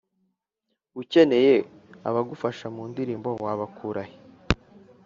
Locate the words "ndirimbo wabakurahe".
2.91-4.15